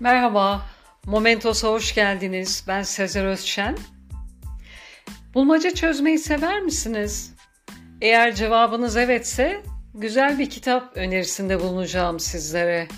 [0.00, 0.66] Merhaba,
[1.06, 2.64] Momentos'a hoş geldiniz.
[2.68, 3.76] Ben Sezer Özşen.
[5.34, 7.34] Bulmaca çözmeyi sever misiniz?
[8.00, 9.62] Eğer cevabınız evetse,
[9.94, 12.88] güzel bir kitap önerisinde bulunacağım sizlere.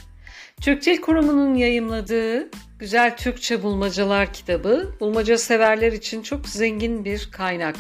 [0.61, 7.77] Türk Dil Kurumu'nun yayımladığı Güzel Türkçe Bulmacalar kitabı, bulmaca severler için çok zengin bir kaynak.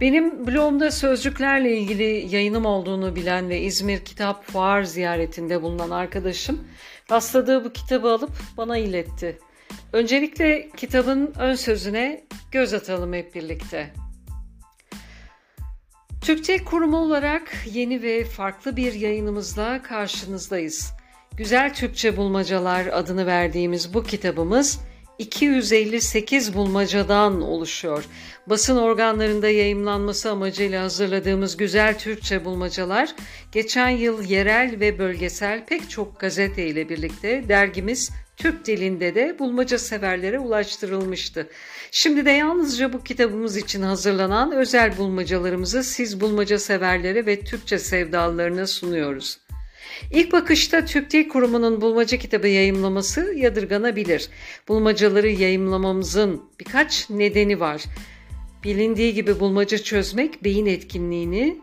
[0.00, 6.68] Benim blogumda sözcüklerle ilgili yayınım olduğunu bilen ve İzmir Kitap Fuar ziyaretinde bulunan arkadaşım
[7.10, 9.38] rastladığı bu kitabı alıp bana iletti.
[9.92, 13.92] Öncelikle kitabın ön sözüne göz atalım hep birlikte.
[16.20, 17.42] Türkçe Kurumu olarak
[17.72, 20.92] yeni ve farklı bir yayınımızla karşınızdayız.
[21.36, 24.80] Güzel Türkçe Bulmacalar adını verdiğimiz bu kitabımız
[25.22, 28.04] 258 bulmacadan oluşuyor.
[28.46, 33.14] Basın organlarında yayımlanması amacıyla hazırladığımız güzel Türkçe bulmacalar
[33.52, 39.78] geçen yıl yerel ve bölgesel pek çok gazete ile birlikte dergimiz Türk dilinde de bulmaca
[39.78, 41.48] severlere ulaştırılmıştı.
[41.90, 48.66] Şimdi de yalnızca bu kitabımız için hazırlanan özel bulmacalarımızı siz bulmaca severlere ve Türkçe sevdalılarına
[48.66, 49.38] sunuyoruz.
[50.12, 54.28] İlk bakışta Türk Dil Kurumu'nun bulmaca kitabı yayımlaması yadırganabilir.
[54.68, 57.82] Bulmacaları yayımlamamızın birkaç nedeni var.
[58.64, 61.58] Bilindiği gibi bulmaca çözmek beyin etkinliğini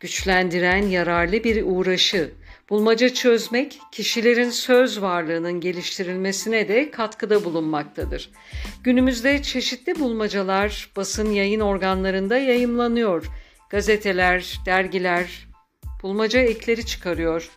[0.00, 2.32] güçlendiren yararlı bir uğraşı.
[2.70, 8.30] Bulmaca çözmek kişilerin söz varlığının geliştirilmesine de katkıda bulunmaktadır.
[8.84, 13.26] Günümüzde çeşitli bulmacalar basın yayın organlarında yayımlanıyor.
[13.70, 15.46] Gazeteler, dergiler
[16.02, 17.50] bulmaca ekleri çıkarıyor.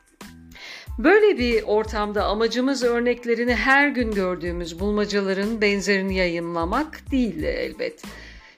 [0.97, 8.03] Böyle bir ortamda amacımız örneklerini her gün gördüğümüz bulmacaların benzerini yayınlamak değil elbet.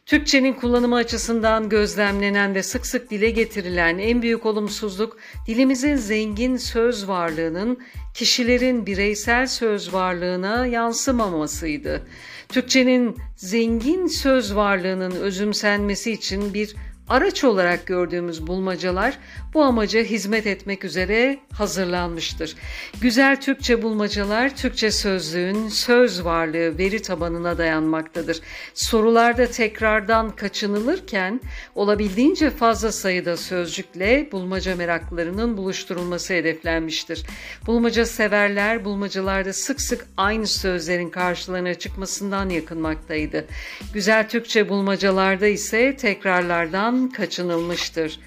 [0.06, 7.08] Türkçenin kullanımı açısından gözlemlenen ve sık sık dile getirilen en büyük olumsuzluk dilimizin zengin söz
[7.08, 7.80] varlığının
[8.14, 12.08] kişilerin bireysel söz varlığına yansımamasıydı.
[12.50, 16.76] Türkçenin zengin söz varlığının özümsenmesi için bir
[17.12, 19.18] araç olarak gördüğümüz bulmacalar
[19.54, 22.56] bu amaca hizmet etmek üzere hazırlanmıştır.
[23.02, 28.40] Güzel Türkçe bulmacalar Türkçe sözlüğün söz varlığı veri tabanına dayanmaktadır.
[28.74, 31.42] Sorularda tekrardan kaçınılırken
[31.76, 37.26] olabildiğince fazla sayıda sözcükle bulmaca meraklılarının buluşturulması hedeflenmiştir.
[37.68, 43.46] Bulmaca severler bulmacalarda sık sık aynı sözlerin karşılarına çıkmasından yakınmaktaydı.
[43.94, 48.20] Güzel Türkçe bulmacalarda ise tekrarlardan kaçınılmıştır.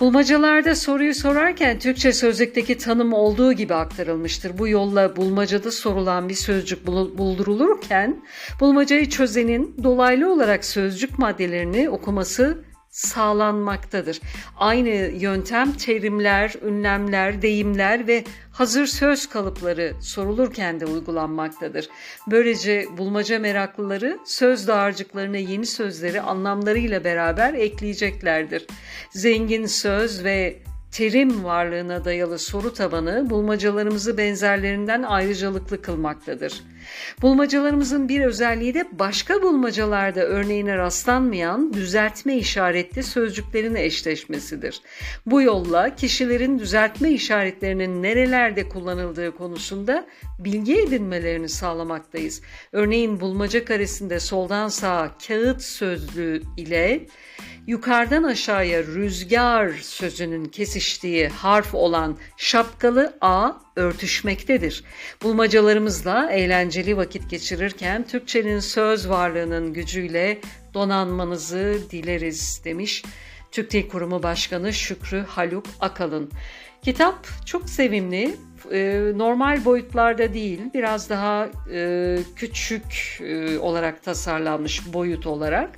[0.00, 4.58] Bulmacalarda soruyu sorarken Türkçe sözlükteki tanım olduğu gibi aktarılmıştır.
[4.58, 8.24] Bu yolla bulmacada sorulan bir sözcük buldurulurken
[8.60, 12.64] bulmacayı çözenin dolaylı olarak sözcük maddelerini okuması
[12.98, 14.20] sağlanmaktadır.
[14.56, 14.88] Aynı
[15.18, 21.88] yöntem terimler, ünlemler, deyimler ve hazır söz kalıpları sorulurken de uygulanmaktadır.
[22.26, 28.66] Böylece bulmaca meraklıları söz dağarcıklarına yeni sözleri anlamlarıyla beraber ekleyeceklerdir.
[29.10, 36.62] Zengin söz ve terim varlığına dayalı soru tabanı bulmacalarımızı benzerlerinden ayrıcalıklı kılmaktadır.
[37.22, 44.80] Bulmacalarımızın bir özelliği de başka bulmacalarda örneğine rastlanmayan düzeltme işaretli sözcüklerin eşleşmesidir.
[45.26, 50.06] Bu yolla kişilerin düzeltme işaretlerinin nerelerde kullanıldığı konusunda
[50.38, 52.42] bilgi edinmelerini sağlamaktayız.
[52.72, 57.06] Örneğin bulmaca karesinde soldan sağa kağıt sözlüğü ile
[57.66, 60.44] yukarıdan aşağıya rüzgar sözünün
[60.88, 64.84] kesiştiği harf olan şapkalı A örtüşmektedir.
[65.22, 70.40] Bulmacalarımızla eğlenceli vakit geçirirken Türkçenin söz varlığının gücüyle
[70.74, 73.04] donanmanızı dileriz demiş
[73.50, 76.30] Türk Dil Kurumu Başkanı Şükrü Haluk Akalın.
[76.82, 78.36] Kitap çok sevimli,
[78.72, 85.70] e, normal boyutlarda değil, biraz daha e, küçük e, olarak tasarlanmış boyut olarak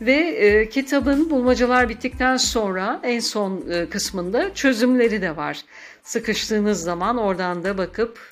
[0.00, 5.60] ve kitabın bulmacalar bittikten sonra en son kısmında çözümleri de var.
[6.02, 8.30] Sıkıştığınız zaman oradan da bakıp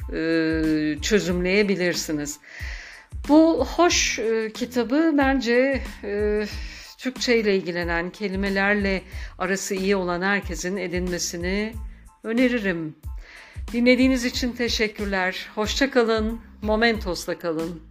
[1.02, 2.38] çözümleyebilirsiniz.
[3.28, 4.20] Bu hoş
[4.54, 5.82] kitabı bence
[7.00, 9.02] Türkçe ile ilgilenen, kelimelerle
[9.38, 11.72] arası iyi olan herkesin edinmesini
[12.22, 12.96] öneririm.
[13.72, 15.48] Dinlediğiniz için teşekkürler.
[15.54, 16.40] Hoşça kalın.
[16.62, 17.89] Momentos'ta kalın.